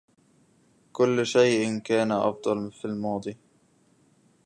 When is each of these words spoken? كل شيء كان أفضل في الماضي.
كل 0.91 1.25
شيء 1.25 1.79
كان 1.81 2.11
أفضل 2.11 2.71
في 2.71 2.85
الماضي. 2.85 3.37